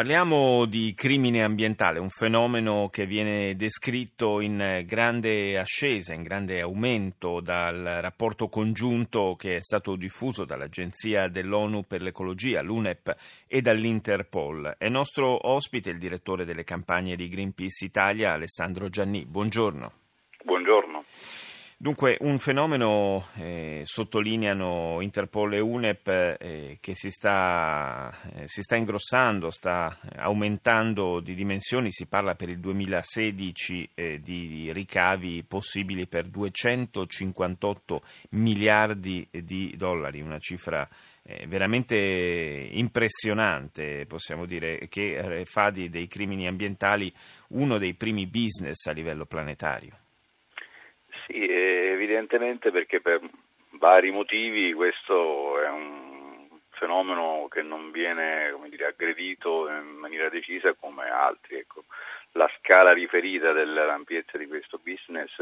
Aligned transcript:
Parliamo 0.00 0.64
di 0.64 0.94
crimine 0.94 1.44
ambientale, 1.44 1.98
un 1.98 2.08
fenomeno 2.08 2.88
che 2.88 3.04
viene 3.04 3.54
descritto 3.54 4.40
in 4.40 4.82
grande 4.86 5.58
ascesa, 5.58 6.14
in 6.14 6.22
grande 6.22 6.62
aumento 6.62 7.40
dal 7.40 7.98
rapporto 8.00 8.48
congiunto 8.48 9.36
che 9.38 9.56
è 9.56 9.60
stato 9.60 9.96
diffuso 9.96 10.46
dall'Agenzia 10.46 11.28
dell'ONU 11.28 11.82
per 11.86 12.00
l'ecologia, 12.00 12.62
l'UNEP, 12.62 13.14
e 13.46 13.60
dall'Interpol. 13.60 14.76
È 14.78 14.88
nostro 14.88 15.46
ospite 15.46 15.90
il 15.90 15.98
direttore 15.98 16.46
delle 16.46 16.64
campagne 16.64 17.14
di 17.14 17.28
Greenpeace 17.28 17.84
Italia, 17.84 18.32
Alessandro 18.32 18.88
Gianni. 18.88 19.26
Buongiorno. 19.26 19.92
Buongiorno. 20.42 21.04
Dunque, 21.82 22.18
un 22.20 22.38
fenomeno, 22.38 23.28
eh, 23.36 23.80
sottolineano 23.84 25.00
Interpol 25.00 25.54
e 25.54 25.60
UNEP, 25.60 26.36
eh, 26.38 26.76
che 26.78 26.94
si 26.94 27.10
sta, 27.10 28.14
eh, 28.34 28.46
si 28.48 28.60
sta, 28.60 28.76
ingrossando, 28.76 29.48
sta 29.48 29.96
aumentando 30.16 31.20
di 31.20 31.34
dimensioni, 31.34 31.90
si 31.90 32.04
parla 32.04 32.34
per 32.34 32.50
il 32.50 32.60
2016 32.60 33.92
eh, 33.94 34.20
di 34.20 34.70
ricavi 34.74 35.42
possibili 35.48 36.06
per 36.06 36.26
258 36.26 38.02
miliardi 38.32 39.26
di 39.30 39.72
dollari, 39.74 40.20
una 40.20 40.38
cifra 40.38 40.86
eh, 41.22 41.46
veramente 41.46 41.96
impressionante, 41.96 44.04
possiamo 44.04 44.44
dire, 44.44 44.86
che 44.88 45.16
eh, 45.16 45.44
fa 45.46 45.70
dei 45.70 46.06
crimini 46.08 46.46
ambientali 46.46 47.10
uno 47.52 47.78
dei 47.78 47.94
primi 47.94 48.26
business 48.26 48.84
a 48.84 48.92
livello 48.92 49.24
planetario. 49.24 49.99
Sì, 51.30 51.46
evidentemente 51.48 52.72
perché 52.72 53.00
per 53.00 53.20
vari 53.78 54.10
motivi 54.10 54.72
questo 54.72 55.62
è 55.62 55.68
un 55.68 56.48
fenomeno 56.70 57.46
che 57.48 57.62
non 57.62 57.92
viene 57.92 58.52
dire, 58.68 58.86
aggredito 58.86 59.68
in 59.68 59.96
maniera 60.00 60.28
decisa 60.28 60.74
come 60.74 61.08
altri. 61.08 61.58
Ecco. 61.58 61.84
La 62.32 62.50
scala 62.58 62.92
riferita 62.92 63.52
dell'ampiezza 63.52 64.38
di 64.38 64.46
questo 64.46 64.78
business 64.82 65.32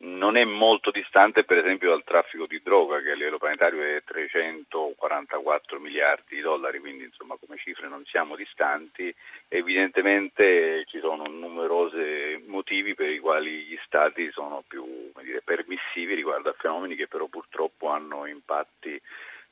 non 0.00 0.36
è 0.36 0.44
molto 0.44 0.92
distante 0.92 1.42
per 1.42 1.58
esempio 1.58 1.90
dal 1.90 2.04
traffico 2.04 2.46
di 2.46 2.60
droga 2.62 3.00
che 3.00 3.10
a 3.10 3.14
livello 3.14 3.38
planetario 3.38 3.82
è 3.82 4.02
344 4.04 5.80
miliardi 5.80 6.36
di 6.36 6.40
dollari, 6.40 6.78
quindi 6.78 7.04
insomma 7.04 7.36
come 7.36 7.56
cifre 7.56 7.88
non 7.88 8.04
siamo 8.04 8.36
distanti. 8.36 9.12
Evidentemente 9.48 10.84
ci 10.86 11.00
sono 11.00 11.24
numerosi 11.24 12.44
motivi 12.46 12.94
per 12.94 13.08
i 13.10 13.18
quali 13.18 13.64
gli 13.64 13.78
stati 13.86 14.30
sono 14.30 14.62
più 14.68 15.10
dire, 15.20 15.40
permissivi 15.42 16.14
riguardo 16.14 16.50
a 16.50 16.56
fenomeni 16.56 16.94
che 16.94 17.08
però 17.08 17.26
purtroppo 17.26 17.88
hanno 17.88 18.26
impatti 18.26 19.00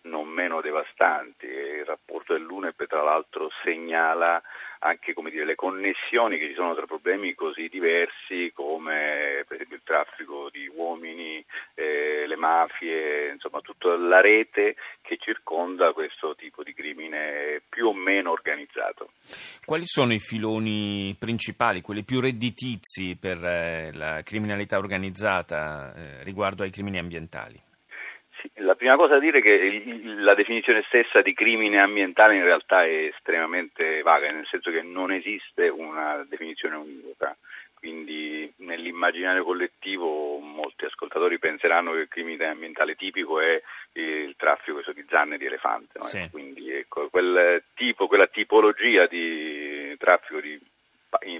non 0.07 0.29
meno 0.29 0.61
devastanti. 0.61 1.47
Il 1.47 1.85
rapporto 1.85 2.33
dell'UNEP 2.33 2.87
tra 2.87 3.03
l'altro 3.03 3.51
segnala 3.63 4.43
anche 4.81 5.15
dire, 5.31 5.45
le 5.45 5.55
connessioni 5.55 6.39
che 6.39 6.49
ci 6.49 6.55
sono 6.55 6.75
tra 6.75 6.87
problemi 6.87 7.35
così 7.35 7.69
diversi 7.69 8.53
come 8.55 9.45
per 9.47 9.57
esempio 9.57 9.77
il 9.77 9.83
traffico 9.85 10.49
di 10.51 10.69
uomini, 10.69 11.45
eh, 11.75 12.25
le 12.27 12.37
mafie, 12.37 13.33
insomma 13.33 13.61
tutta 13.61 13.97
la 13.97 14.21
rete 14.21 14.77
che 15.03 15.17
circonda 15.19 15.93
questo 15.93 16.35
tipo 16.37 16.63
di 16.63 16.75
crimine 16.75 17.63
più 17.69 17.87
o 17.89 17.95
meno 17.95 18.31
organizzato. 18.31 19.11
Quali 19.65 19.87
sono 19.87 20.13
i 20.13 20.21
filoni 20.21 21.17
principali, 21.19 21.81
quelli 21.81 22.05
più 22.05 22.21
redditizi 22.21 23.17
per 23.17 23.43
eh, 23.45 23.91
la 23.93 24.23
criminalità 24.23 24.79
organizzata 24.79 25.95
eh, 25.95 26.25
riguardo 26.25 26.63
ai 26.63 26.71
crimini 26.71 26.99
ambientali? 26.99 27.66
La 28.57 28.75
prima 28.75 28.97
cosa 28.97 29.15
da 29.15 29.21
dire 29.21 29.39
è 29.39 29.43
che 29.43 29.83
la 30.17 30.35
definizione 30.35 30.83
stessa 30.87 31.23
di 31.23 31.33
crimine 31.35 31.81
ambientale 31.81 32.37
in 32.37 32.45
realtà 32.45 32.85
è 32.85 33.11
estremamente 33.15 34.03
vaga, 34.03 34.31
nel 34.31 34.47
senso 34.47 34.71
che 34.71 34.83
non 34.83 35.13
esiste 35.13 35.69
una 35.69 36.25
definizione 36.29 36.77
univoca. 36.77 37.37
Quindi 37.79 38.53
nell'immaginario 38.59 39.45
collettivo 39.45 40.39
molti 40.39 40.87
ascoltatori 40.87 41.39
penseranno 41.39 41.93
che 41.93 42.01
il 42.01 42.09
crimine 42.09 42.47
ambientale 42.47 42.97
tipico 42.97 43.39
è 43.41 43.63
il 43.93 44.35
traffico 44.37 44.81
di 44.93 45.05
zanne 45.09 45.39
di 45.39 45.47
elefante. 45.47 45.99
No? 45.99 46.05
Sì. 46.05 46.29
Quindi 46.31 46.73
ecco, 46.73 47.09
quel 47.11 47.63
tipo, 47.75 48.07
quella 48.07 48.27
tipologia 48.27 49.07
di 49.07 49.95
traffico 49.99 50.41
di 50.41 50.59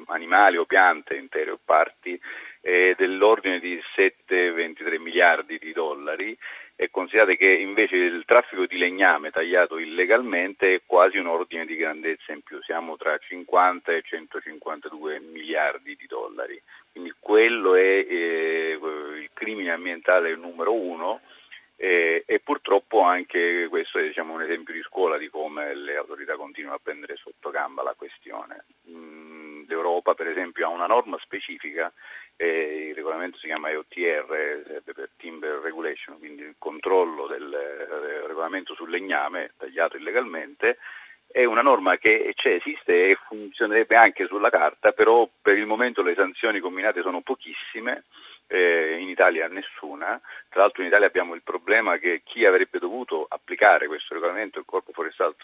animali 0.07 0.57
o 0.57 0.65
piante, 0.67 1.17
intere 1.17 1.51
o 1.51 1.59
parti, 1.63 2.19
è 2.61 2.95
dell'ordine 2.97 3.59
di 3.59 3.81
7-23 3.97 5.01
miliardi 5.01 5.59
di 5.59 5.73
dollari 5.73 6.37
e 6.77 6.91
considerate 6.91 7.37
che 7.37 7.49
invece 7.49 7.97
il 7.97 8.25
traffico 8.27 8.67
di 8.67 8.77
legname 8.77 9.31
tagliato 9.31 9.79
illegalmente 9.79 10.75
è 10.75 10.83
quasi 10.85 11.17
un 11.17 11.27
ordine 11.27 11.65
di 11.65 11.75
grandezza 11.75 12.33
in 12.33 12.43
più, 12.43 12.61
siamo 12.63 12.97
tra 12.97 13.17
50 13.17 13.93
e 13.93 14.03
152 14.03 15.21
miliardi 15.21 15.97
di 15.97 16.07
dollari, 16.07 16.61
quindi 16.93 17.15
quello 17.19 17.75
è 17.75 17.81
eh, 18.07 18.79
il 19.19 19.31
crimine 19.33 19.73
ambientale 19.73 20.37
numero 20.37 20.75
uno 20.75 21.21
e, 21.77 22.25
e 22.27 22.41
purtroppo 22.41 23.01
anche 23.01 23.67
questo 23.69 23.99
è 23.99 24.03
diciamo, 24.03 24.35
un 24.35 24.43
esempio 24.43 24.73
di 24.73 24.83
scuola 24.83 25.19
di 25.19 25.29
come 25.29 25.75
le 25.75 25.97
autorità 25.97 26.35
continuano 26.37 26.77
a 26.77 26.81
prendere 26.83 27.17
sotto 27.17 27.51
gamba 27.51 27.83
la 27.83 27.95
questione. 27.97 28.65
Mm, 28.91 29.65
L'Europa 29.67 30.15
per 30.15 30.29
esempio 30.29 30.67
ha 30.67 30.71
una 30.71 30.87
norma 30.87 31.19
specifica 31.21 31.87
eh, 31.87 32.26
il 32.45 32.95
regolamento 32.95 33.39
si 33.39 33.47
chiama 33.47 33.71
EOTR, 33.71 34.83
per 34.85 35.11
Timber 35.17 35.61
Regulation, 35.61 36.19
quindi 36.19 36.43
il 36.43 36.57
controllo 36.59 37.27
del, 37.27 37.49
del 37.49 38.23
regolamento 38.27 38.75
sul 38.75 38.91
legname 38.91 39.53
tagliato 39.57 39.97
illegalmente, 39.97 40.79
è 41.27 41.45
una 41.45 41.63
norma 41.63 41.97
che 41.97 42.33
c'è, 42.35 42.55
esiste 42.55 43.11
e 43.11 43.19
funzionerebbe 43.27 43.97
anche 43.97 44.27
sulla 44.27 44.51
carta, 44.51 44.93
però 44.93 45.29
per 45.43 45.57
il 45.57 45.67
momento 45.67 46.03
le 46.03 46.15
sanzioni 46.15 46.61
combinate 46.61 47.03
sono 47.03 47.21
pochissime 47.21 48.05
eh, 48.47 48.99
in 48.99 49.09
Italia 49.09 49.49
nessuna. 49.49 50.21
Tra 50.49 50.63
l'altro 50.63 50.83
in 50.83 50.89
Italia 50.89 51.07
abbiamo 51.07 51.35
il 51.35 51.43
problema 51.43 51.99
che 51.99 52.23
chi 52.25 52.45
avrebbe 52.45 52.79
dovuto 52.79 53.27
applicare 53.29 53.87
questo 53.87 54.15
regolamento, 54.15 54.59
il 54.59 54.65
corpo 54.65 54.93
forestale, 54.93 55.35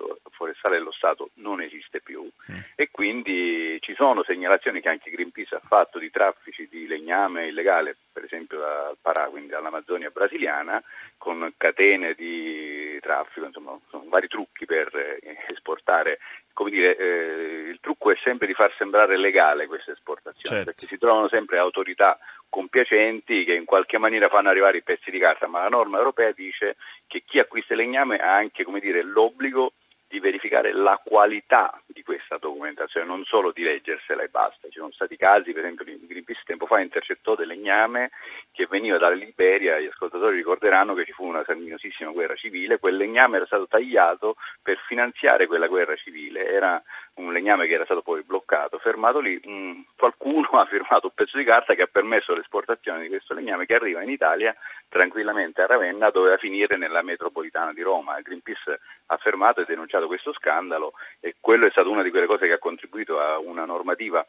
dello 0.76 0.92
Stato, 0.92 1.30
non 1.34 1.60
esiste 1.60 2.00
più 2.00 2.22
mm. 2.22 2.58
e 2.74 2.88
quindi 2.90 3.76
ci 3.80 3.94
sono 3.94 4.22
segnalazioni 4.22 4.80
che 4.80 4.88
anche 4.88 5.10
Greenpeace 5.10 5.56
ha 5.56 5.62
fatto 5.64 5.98
di 5.98 6.10
traffici 6.10 6.68
di 6.70 6.86
legname 6.86 7.48
illegale, 7.48 7.96
per 8.12 8.24
esempio 8.24 8.58
dal 8.58 8.96
Parà, 9.00 9.24
quindi 9.26 9.50
dall'Amazzonia 9.50 10.10
brasiliana, 10.10 10.82
con 11.18 11.52
catene 11.56 12.14
di 12.14 12.98
traffico, 13.00 13.46
insomma 13.46 13.78
vari 14.06 14.28
trucchi 14.28 14.64
per 14.64 14.94
eh, 14.94 15.36
esportare 15.48 16.18
come 16.52 16.70
dire, 16.70 16.96
eh, 16.96 17.68
il 17.70 17.78
trucco 17.80 18.10
è 18.10 18.16
sempre 18.22 18.46
di 18.46 18.54
far 18.54 18.72
sembrare 18.76 19.16
legale 19.16 19.66
queste 19.66 19.92
esportazioni, 19.92 20.56
certo. 20.56 20.64
perché 20.64 20.86
si 20.86 20.98
trovano 20.98 21.28
sempre 21.28 21.58
autorità 21.58 22.18
compiacenti 22.52 23.44
che 23.44 23.54
in 23.54 23.64
qualche 23.64 23.96
maniera 23.96 24.28
fanno 24.28 24.50
arrivare 24.50 24.76
i 24.76 24.82
pezzi 24.82 25.10
di 25.10 25.18
carta, 25.18 25.46
ma 25.46 25.62
la 25.62 25.70
norma 25.70 25.96
europea 25.96 26.32
dice 26.32 26.76
che 27.06 27.22
chi 27.26 27.38
acquista 27.38 27.74
legname 27.74 28.18
ha 28.18 28.34
anche 28.34 28.62
dire, 28.78 29.02
l'obbligo 29.02 29.72
di 30.12 30.20
verificare 30.20 30.74
la 30.74 31.00
qualità 31.02 31.80
di 31.86 32.02
questa 32.02 32.36
documentazione, 32.36 33.06
non 33.06 33.24
solo 33.24 33.50
di 33.50 33.62
leggersela 33.62 34.22
e 34.22 34.28
basta. 34.28 34.68
Ci 34.68 34.78
sono 34.78 34.92
stati 34.92 35.16
casi, 35.16 35.54
per 35.54 35.64
esempio, 35.64 35.86
Greenpeace 35.86 36.42
tempo 36.44 36.66
fa 36.66 36.80
intercettò 36.80 37.34
del 37.34 37.48
legname 37.48 38.10
che 38.52 38.66
veniva 38.68 38.98
dalla 38.98 39.14
Liberia, 39.14 39.80
gli 39.80 39.86
ascoltatori 39.86 40.36
ricorderanno 40.36 40.92
che 40.92 41.06
ci 41.06 41.12
fu 41.12 41.24
una 41.24 41.42
sanguinosissima 41.46 42.10
guerra 42.10 42.34
civile, 42.34 42.78
quel 42.78 42.96
legname 42.96 43.36
era 43.36 43.46
stato 43.46 43.66
tagliato 43.66 44.36
per 44.60 44.78
finanziare 44.86 45.46
quella 45.46 45.66
guerra 45.66 45.96
civile, 45.96 46.46
era 46.46 46.82
un 47.14 47.32
legname 47.32 47.66
che 47.66 47.72
era 47.72 47.84
stato 47.84 48.02
poi 48.02 48.22
bloccato, 48.22 48.76
fermato 48.78 49.18
lì, 49.18 49.40
mm, 49.48 49.80
qualcuno 49.96 50.48
ha 50.60 50.66
firmato 50.66 51.06
un 51.06 51.14
pezzo 51.14 51.38
di 51.38 51.44
carta 51.44 51.74
che 51.74 51.82
ha 51.82 51.88
permesso 51.90 52.34
l'esportazione 52.34 53.00
di 53.00 53.08
questo 53.08 53.32
legname 53.32 53.64
che 53.64 53.76
arriva 53.76 54.02
in 54.02 54.10
Italia 54.10 54.54
tranquillamente 54.92 55.62
a 55.62 55.66
Ravenna, 55.66 56.10
doveva 56.10 56.36
finire 56.36 56.76
nella 56.76 57.00
metropolitana 57.00 57.72
di 57.72 57.80
Roma. 57.80 58.20
Greenpeace 58.20 58.78
ha 59.06 59.16
fermato 59.16 59.62
e 59.62 59.64
denunciato 59.64 60.06
questo 60.06 60.34
scandalo 60.34 60.92
e 61.18 61.36
quello 61.40 61.66
è 61.66 61.70
stata 61.70 61.88
una 61.88 62.02
di 62.02 62.10
quelle 62.10 62.26
cose 62.26 62.46
che 62.46 62.52
ha 62.52 62.58
contribuito 62.58 63.18
a 63.18 63.38
una 63.38 63.64
normativa 63.64 64.24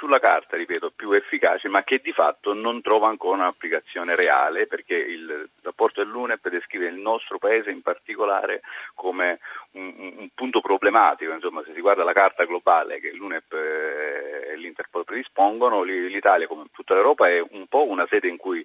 sulla 0.00 0.18
carta, 0.18 0.56
ripeto, 0.56 0.92
più 0.96 1.12
efficace, 1.12 1.68
ma 1.68 1.84
che 1.84 2.00
di 2.02 2.12
fatto 2.12 2.54
non 2.54 2.80
trova 2.80 3.08
ancora 3.08 3.42
un'applicazione 3.42 4.16
reale, 4.16 4.66
perché 4.66 4.94
il 4.94 5.48
rapporto 5.62 6.02
dell'UNEP 6.02 6.48
descrive 6.48 6.86
il 6.86 6.94
nostro 6.94 7.38
paese 7.38 7.70
in 7.70 7.82
particolare 7.82 8.62
come 8.94 9.40
un, 9.72 10.14
un 10.16 10.28
punto 10.34 10.62
problematico, 10.62 11.32
insomma, 11.32 11.62
se 11.64 11.74
si 11.74 11.80
guarda 11.82 12.02
la 12.02 12.14
carta 12.14 12.46
globale 12.46 12.98
che 12.98 13.12
l'UNEP 13.12 13.52
eh, 13.52 14.39
e 14.50 14.56
l'Interpol 14.56 15.04
predispongono, 15.04 15.82
l'Italia 15.82 16.46
come 16.46 16.64
tutta 16.72 16.94
l'Europa 16.94 17.28
è 17.28 17.40
un 17.40 17.66
po' 17.68 17.86
una 17.86 18.06
sede 18.08 18.28
in 18.28 18.36
cui 18.36 18.64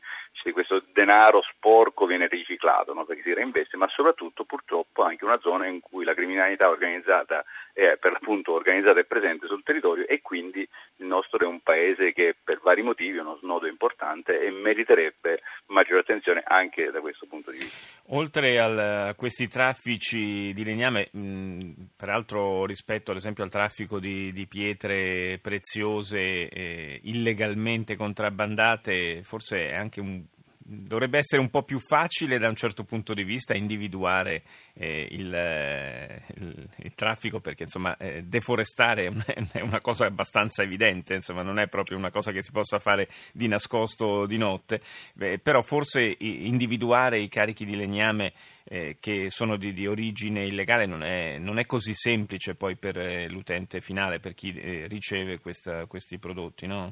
questo 0.51 0.83
denaro 0.93 1.41
sporco 1.41 2.05
viene 2.05 2.27
riciclato, 2.27 2.93
no? 2.93 3.05
perché 3.05 3.23
si 3.23 3.33
reinveste, 3.33 3.77
ma 3.77 3.87
soprattutto 3.87 4.43
purtroppo 4.43 5.03
anche 5.03 5.25
una 5.25 5.39
zona 5.39 5.65
in 5.65 5.79
cui 5.79 6.05
la 6.05 6.13
criminalità 6.13 6.69
organizzata 6.69 7.43
è 7.73 7.97
per 7.97 8.11
l'appunto 8.11 8.53
organizzata 8.53 8.99
e 8.99 9.05
presente 9.05 9.47
sul 9.47 9.63
territorio 9.63 10.07
e 10.07 10.21
quindi 10.21 10.67
il 10.97 11.05
nostro 11.05 11.39
è 11.39 11.47
un 11.47 11.61
paese 11.61 12.13
che 12.13 12.35
per 12.41 12.59
vari 12.61 12.83
motivi 12.83 13.17
è 13.17 13.21
uno 13.21 13.37
snodo 13.37 13.67
importante 13.67 14.39
e 14.39 14.51
meriterebbe 14.51 15.41
maggiore 15.67 16.01
attenzione 16.01 16.43
anche 16.45 16.91
da 16.91 17.01
questo 17.01 17.25
punto 17.25 17.51
di 17.51 17.57
vista. 17.57 17.94
Oltre 18.09 18.59
a 18.59 19.15
questi 19.15 19.47
traffici 19.47 20.53
di 20.53 20.63
legname, 20.63 21.09
mh, 21.11 21.71
peraltro 21.95 22.65
rispetto 22.65 23.09
ad 23.09 23.17
esempio 23.17 23.43
al 23.43 23.49
traffico 23.49 23.99
di, 23.99 24.31
di 24.31 24.45
pietre 24.45 25.39
preziose 25.41 26.47
eh, 26.47 26.99
illegalmente 27.03 27.95
contrabbandate, 27.95 29.23
forse 29.23 29.69
è 29.69 29.73
anche 29.73 30.01
un 30.01 30.23
dovrebbe 30.67 31.19
essere 31.19 31.39
un 31.39 31.51
po' 31.51 31.61
più 31.61 31.79
facile 31.79 32.39
da 32.39 32.49
un 32.49 32.55
certo 32.55 32.83
punto 32.83 33.13
di 33.13 33.23
vista 33.23 33.53
individuare 33.53 34.41
eh, 34.73 35.07
il, 35.11 35.31
eh, 35.31 36.23
il, 36.37 36.69
il, 36.77 36.95
traffico 36.95 37.39
perché 37.39 37.63
insomma 37.63 37.95
eh, 37.97 38.23
deforestare 38.23 39.13
è 39.51 39.61
una 39.61 39.79
cosa 39.79 40.07
abbastanza 40.07 40.63
evidente, 40.63 41.13
insomma 41.13 41.43
non 41.43 41.59
è 41.59 41.67
proprio 41.67 41.97
una 41.97 42.09
cosa 42.09 42.31
che 42.31 42.41
si 42.41 42.51
possa 42.51 42.79
fare 42.79 43.07
di 43.31 43.47
nascosto 43.47 44.25
di 44.25 44.37
notte, 44.37 44.81
Beh, 45.13 45.37
però 45.37 45.61
forse 45.61 46.15
individuare 46.19 47.19
i 47.19 47.29
carichi 47.29 47.63
di 47.63 47.75
legname 47.75 48.33
eh, 48.63 48.97
che 48.99 49.29
sono 49.29 49.57
di, 49.57 49.71
di 49.71 49.85
origine 49.85 50.45
illegale 50.45 50.87
non 50.87 51.03
è, 51.03 51.37
non 51.37 51.59
è, 51.59 51.67
così 51.67 51.93
semplice 51.93 52.55
poi 52.55 52.75
per 52.75 52.97
eh, 52.97 53.27
l'utente 53.29 53.81
finale, 53.81 54.19
per 54.19 54.33
chi 54.33 54.51
eh, 54.51 54.87
riceve 54.87 55.39
questa, 55.39 55.85
questi 55.85 56.17
prodotti, 56.17 56.65
no? 56.65 56.91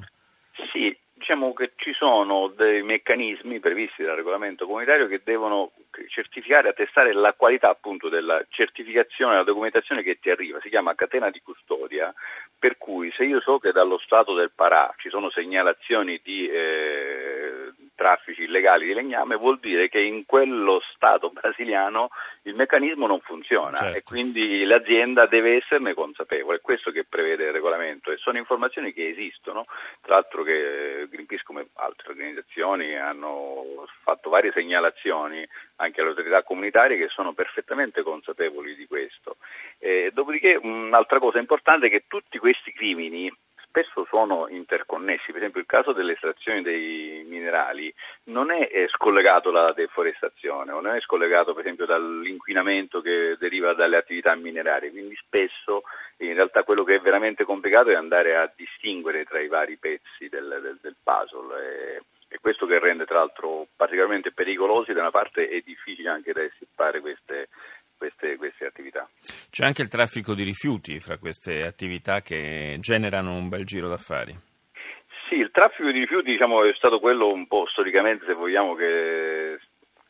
Diciamo 1.24 1.54
che 1.54 1.72
ci 1.78 1.94
sono 1.94 2.50
dei 2.50 2.84
meccanismi 2.84 3.62
previsti 3.62 4.04
dal 4.04 4.18
regolamento 4.18 4.66
comunitario 4.66 5.08
che 5.08 5.22
devono 5.24 5.72
certificare, 6.10 6.68
attestare 6.68 7.14
la 7.14 7.31
qualità 7.31 7.70
appunto 7.70 8.10
della 8.10 8.44
certificazione, 8.50 9.31
della 9.31 9.46
documentazione 9.46 10.04
che 10.04 10.20
ti 10.20 10.30
arriva, 10.30 10.60
si 10.62 10.68
chiama 10.68 10.96
catena 10.96 11.30
di 11.30 11.42
custodia, 11.42 12.14
per 12.60 12.78
cui 12.78 13.10
se 13.16 13.24
io 13.24 13.40
so 13.40 13.58
che 13.58 13.72
dallo 13.72 13.98
Stato 14.00 14.34
del 14.34 14.52
Parà 14.54 14.94
ci 14.98 15.08
sono 15.08 15.30
segnalazioni 15.30 16.20
di 16.22 16.46
eh, 16.50 17.72
traffici 17.95 18.44
illegali 18.44 18.86
di 18.86 18.94
legname, 18.94 19.36
vuol 19.36 19.60
dire 19.60 19.90
che 19.90 20.00
in 20.00 20.25
quello 20.25 20.81
Stato 20.94 21.30
brasiliano 21.30 22.10
il 22.44 22.56
meccanismo 22.56 23.07
non 23.07 23.19
funziona 23.22 23.78
certo. 23.78 23.98
e 23.98 24.04
quindi 24.04 24.63
l'azienda 24.63 25.25
deve 25.25 25.57
esserne 25.57 25.94
consapevole, 25.94 26.57
è 26.57 26.62
questo 26.62 26.92
che 26.92 27.06
prevede 27.06 27.45
il 27.45 27.51
regolamento 27.51 28.12
e 28.12 28.18
sono 28.18 28.38
informazioni 28.38 28.94
che 28.94 29.07
esistono, 29.07 29.66
tra 30.01 30.16
l'altro 30.16 30.44
che 30.44 31.07
Greenpeace 31.10 31.44
come 31.44 31.68
altre 31.75 32.10
organizzazioni 32.10 32.95
hanno 32.98 33.86
fatto 34.01 34.30
varie 34.30 34.51
segnalazioni 34.51 35.48
anche 35.78 36.01
alle 36.01 36.10
autorità 36.10 36.44
comunitarie 36.44 36.98
che 36.98 37.07
sono 37.10 37.34
perfettamente 37.34 38.01
consapevoli 38.04 38.75
di 38.75 38.88
questo. 38.88 39.38
Eh, 39.80 40.12
dopodiché 40.13 40.60
un'altra 40.62 41.19
cosa 41.19 41.39
importante 41.39 41.88
è 41.88 41.89
che 41.89 42.06
tutti 42.07 42.38
questi 42.38 42.72
crimini 42.74 43.31
spesso 43.74 44.06
sono 44.06 44.48
interconnessi, 44.50 45.31
per 45.31 45.38
esempio 45.38 45.60
il 45.60 45.66
caso 45.66 45.94
dell'estrazione 45.94 46.62
dei 46.62 47.25
minerali 47.28 47.92
non 48.25 48.52
è 48.52 48.70
scollegato 48.90 49.50
dalla 49.50 49.74
deforestazione 49.74 50.72
o 50.72 50.80
non 50.80 50.96
è 50.96 51.02
scollegato 51.02 51.54
per 51.54 51.64
esempio 51.64 51.88
dall'inquinamento 51.88 53.02
che 53.02 53.36
deriva 53.40 53.74
dalle 53.74 53.98
attività 53.98 54.36
minerarie, 54.36 54.92
quindi 54.92 55.16
spesso 55.16 55.81
in 56.18 56.36
realtà 56.36 56.62
quello 56.62 56.84
che 56.84 56.96
è 56.96 57.00
veramente 57.00 57.46
complicato 57.46 57.90
è 57.90 57.96
andare 57.96 58.36
a 58.36 58.52
distinguere 58.56 59.25
tra 59.25 59.40
i 59.40 59.48
vari 59.48 59.78
pezzi 59.78 60.30
del, 60.30 60.60
del, 60.62 60.78
del 60.80 60.96
puzzle. 61.02 61.58
E, 61.58 62.02
è 62.34 62.40
questo 62.40 62.66
che 62.66 62.80
rende 62.80 63.06
tra 63.06 63.20
l'altro 63.20 63.68
particolarmente 63.75 64.31
pericolosi 64.31 64.92
da 64.92 65.02
una 65.02 65.12
parte 65.12 65.48
e 65.48 65.62
difficile 65.64 66.10
anche 66.10 66.34
da 66.34 66.42
estirpare 66.44 67.00
queste, 67.00 67.50
queste, 68.04 68.36
queste, 68.36 68.66
attività. 68.66 69.08
C'è 69.50 69.66
anche 69.66 69.82
il 69.82 69.88
traffico 69.88 70.34
di 70.34 70.44
rifiuti 70.44 71.00
fra 71.00 71.18
queste 71.18 71.64
attività 71.64 72.22
che 72.22 72.78
generano 72.80 73.36
un 73.36 73.48
bel 73.48 73.64
giro 73.66 73.88
d'affari. 73.88 74.36
Sì, 75.30 75.36
il 75.36 75.52
traffico 75.52 75.90
di 75.90 76.00
rifiuti 76.00 76.32
diciamo, 76.32 76.66
è 76.66 76.74
stato 76.76 77.00
quello 77.00 77.32
un 77.32 77.48
po' 77.48 77.66
storicamente, 77.68 78.26
se 78.26 78.34
vogliamo, 78.34 78.76
che 78.76 79.58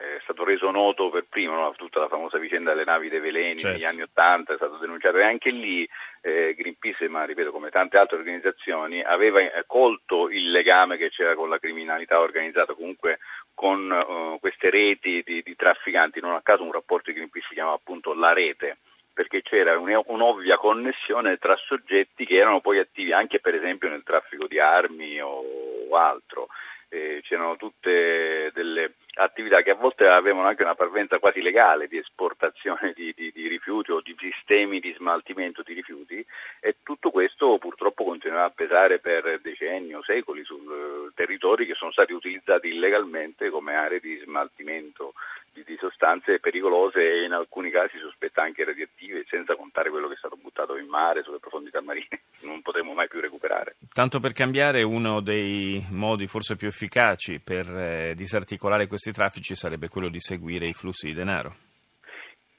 è 0.03 0.19
stato 0.23 0.43
reso 0.43 0.69
noto 0.69 1.09
per 1.09 1.25
primo, 1.29 1.55
no? 1.55 1.73
tutta 1.77 1.99
la 1.99 2.07
famosa 2.07 2.37
vicenda 2.37 2.71
delle 2.71 2.83
navi 2.83 3.07
dei 3.07 3.21
veleni 3.21 3.57
certo. 3.57 3.77
negli 3.77 3.85
anni 3.85 4.01
Ottanta 4.01 4.53
è 4.53 4.57
stato 4.57 4.77
denunciato 4.77 5.17
e 5.17 5.23
anche 5.23 5.49
lì 5.49 5.87
eh, 6.21 6.53
Greenpeace, 6.55 7.07
ma 7.07 7.23
ripeto 7.23 7.51
come 7.51 7.69
tante 7.69 7.97
altre 7.97 8.17
organizzazioni, 8.17 9.01
aveva 9.01 9.39
eh, 9.39 9.63
colto 9.65 10.29
il 10.29 10.51
legame 10.51 10.97
che 10.97 11.09
c'era 11.09 11.35
con 11.35 11.49
la 11.49 11.57
criminalità 11.57 12.19
organizzata, 12.19 12.73
comunque 12.73 13.19
con 13.53 13.89
uh, 13.89 14.39
queste 14.39 14.69
reti 14.69 15.21
di, 15.23 15.41
di, 15.43 15.55
trafficanti, 15.55 16.19
non 16.19 16.33
a 16.33 16.41
caso 16.41 16.63
un 16.63 16.71
rapporto 16.71 17.09
di 17.09 17.15
Greenpeace 17.15 17.47
si 17.49 17.53
chiama 17.53 17.73
appunto 17.73 18.13
La 18.13 18.33
Rete, 18.33 18.77
perché 19.13 19.41
c'era 19.43 19.77
un'ovvia 19.77 20.57
connessione 20.57 21.37
tra 21.37 21.55
soggetti 21.55 22.25
che 22.25 22.35
erano 22.35 22.61
poi 22.61 22.79
attivi 22.79 23.13
anche 23.13 23.39
per 23.39 23.53
esempio 23.53 23.87
nel 23.89 24.01
traffico 24.03 24.47
di 24.47 24.59
armi 24.59 25.21
o 25.21 25.95
altro 25.95 26.47
eh, 26.93 27.21
c'erano 27.23 27.55
tutte 27.55 28.51
delle 28.53 28.93
attività 29.15 29.61
che 29.61 29.71
a 29.71 29.75
volte 29.75 30.07
avevano 30.07 30.47
anche 30.47 30.63
una 30.63 30.75
parvenza 30.75 31.19
quasi 31.19 31.41
legale 31.41 31.87
di 31.87 31.97
esportazione 31.97 32.93
di, 32.95 33.13
di, 33.15 33.31
di, 33.31 33.47
rifiuti 33.47 33.91
o 33.91 34.01
di 34.01 34.15
sistemi 34.17 34.79
di 34.79 34.93
smaltimento 34.97 35.61
di 35.61 35.73
rifiuti 35.73 36.25
e 36.59 36.77
tutto 36.81 37.11
questo 37.11 37.57
purtroppo 37.59 38.03
continuerà 38.03 38.45
a 38.45 38.49
pesare 38.49 38.99
per 38.99 39.39
decenni 39.41 39.93
o 39.93 40.03
secoli 40.03 40.43
su 40.43 40.55
eh, 40.55 41.11
territori 41.13 41.65
che 41.65 41.75
sono 41.75 41.91
stati 41.91 42.13
utilizzati 42.13 42.69
illegalmente 42.69 43.49
come 43.49 43.75
aree 43.75 43.99
di 43.99 44.19
smaltimento 44.23 45.13
di, 45.53 45.63
di 45.63 45.77
sostanze 45.77 46.39
pericolose 46.39 46.99
e 46.99 47.23
in 47.25 47.33
alcuni 47.33 47.69
casi 47.69 47.97
sospetta 47.99 48.41
anche 48.41 48.65
radioattive, 48.65 49.25
senza 49.29 49.55
contare 49.55 49.89
quello 49.91 50.07
che 50.07 50.15
è 50.15 50.17
stato 50.17 50.37
buttato 50.63 50.77
in 50.77 50.87
mare 50.87 51.23
sulle 51.23 51.39
profondità 51.39 51.81
marine, 51.81 52.21
non 52.41 52.61
potremo 52.61 52.93
mai 52.93 53.07
più 53.07 53.19
recuperare. 53.19 53.75
Tanto 53.93 54.19
per 54.19 54.33
cambiare, 54.33 54.81
uno 54.83 55.21
dei 55.21 55.85
modi 55.89 56.27
forse 56.27 56.55
più 56.55 56.67
efficaci 56.67 57.39
per 57.39 57.67
eh, 57.69 58.13
disarticolare 58.15 58.87
questi 58.87 59.11
traffici 59.11 59.55
sarebbe 59.55 59.89
quello 59.89 60.09
di 60.09 60.19
seguire 60.19 60.65
i 60.65 60.73
flussi 60.73 61.07
di 61.07 61.13
denaro. 61.13 61.55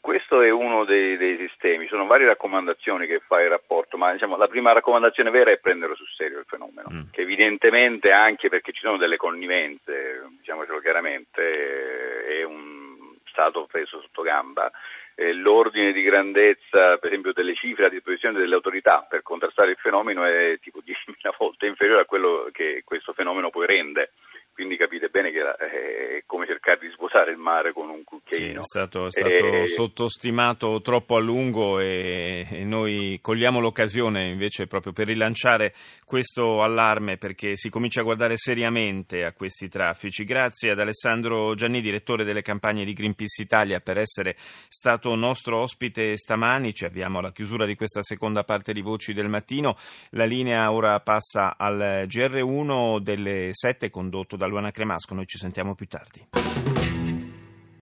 Questo 0.01 0.43
è 0.43 0.51
uno 0.51 0.85
dei, 0.85 1.17
dei, 1.17 1.39
sistemi, 1.39 1.87
sono 1.87 2.05
varie 2.05 2.27
raccomandazioni 2.27 3.07
che 3.07 3.23
fa 3.27 3.41
il 3.41 3.49
rapporto, 3.49 3.97
ma 3.97 4.13
diciamo, 4.13 4.37
la 4.37 4.49
prima 4.49 4.73
raccomandazione 4.73 5.31
vera 5.31 5.51
è 5.51 5.57
prendere 5.57 5.95
sul 5.95 6.09
serio 6.15 6.41
il 6.41 6.45
fenomeno, 6.47 6.89
mm. 6.93 7.03
che 7.11 7.23
evidentemente 7.23 8.11
anche 8.11 8.51
perché 8.51 8.73
ci 8.73 8.83
sono 8.83 8.99
delle 8.99 9.17
connivenze, 9.17 10.29
diciamocelo 10.41 10.81
chiaramente, 10.81 12.27
è 12.27 12.45
un 12.45 13.17
stato 13.25 13.67
preso 13.67 14.03
sotto 14.03 14.21
gamba. 14.21 14.71
Eh, 15.17 15.33
l'ordine 15.33 15.93
di 15.93 16.03
grandezza, 16.03 16.97
per 16.97 17.11
esempio, 17.11 17.33
delle 17.33 17.55
cifre 17.55 17.87
a 17.87 17.89
disposizione 17.89 18.39
delle 18.39 18.55
autorità 18.55 19.07
per 19.09 19.23
contrastare 19.23 19.71
il 19.71 19.77
fenomeno 19.77 20.25
è 20.25 20.59
tipo 20.61 20.81
10.000 20.85 21.35
volte 21.39 21.67
inferiore 21.67 22.03
a 22.03 22.07
quello 22.07 22.49
che 22.53 22.83
questo 22.85 23.13
fenomeno 23.13 23.51
poi 23.51 23.67
rende 23.67 24.11
quindi 24.55 24.77
capite 24.77 25.09
bene 25.09 25.33
che 25.33 25.41
è 25.41 26.23
come 26.27 26.47
cercare 26.47 26.79
di 26.81 26.89
svuotare 26.95 27.33
il 27.33 27.39
mare 27.39 27.73
con 27.73 27.89
un 27.91 28.05
cucchiaino. 28.05 28.53
Sì, 28.53 28.59
è 28.59 28.63
stato, 28.63 29.07
è 29.07 29.11
stato 29.11 29.47
e... 29.63 29.67
sottostimato 29.67 30.81
troppo 30.81 31.17
a 31.17 31.21
lungo 31.21 31.81
e, 31.81 32.47
e, 32.49 32.65
noi 32.65 33.19
cogliamo 33.21 33.59
l'occasione 33.59 34.29
invece 34.29 34.69
proprio 34.69 34.93
per 34.93 35.09
rilanciare 35.09 35.75
questo 36.05 36.63
allarme 36.63 37.17
perché 37.17 37.57
si 37.57 37.69
comincia 37.69 38.01
a 38.01 38.05
guardare 38.05 38.37
seriamente 38.37 39.25
a 39.25 39.33
questi 39.33 39.69
traffici. 39.69 40.25
Grazie 40.25 40.71
ad 40.71 40.79
Alessandro 40.79 41.55
Gianni, 41.57 41.81
direttore 41.81 42.23
delle 42.23 42.43
campagne 42.43 42.85
di 42.85 42.93
Greenpeace 42.93 43.43
Italia, 43.43 43.81
per 43.81 43.99
essere 43.99 44.37
stato 44.69 45.15
nostro 45.17 45.59
ospite 45.59 46.17
stamani. 46.17 46.73
Ci 46.73 46.85
avviamo 46.85 47.19
alla 47.19 47.33
chiusura 47.33 47.67
di 47.67 47.75
questa 47.75 48.03
seconda 48.03 48.45
parte 48.45 48.73
di 48.73 48.83
Voci 48.83 49.13
del 49.13 49.29
Mattino. 49.29 49.77
La 50.11 50.25
linea 50.25 50.71
ora 50.71 51.01
passa 51.01 51.57
al 51.59 52.07
GR1 52.07 53.01
delle 53.01 53.49
7 53.51 53.91
condotto 53.91 54.37
da 54.37 54.44
da 54.45 54.47
Luana 54.47 54.71
Cremasco. 54.71 55.15
Noi 55.15 55.27
ci 55.27 55.39
sentiamo 55.39 55.75
più 55.75 55.87
tardi. 55.87 56.74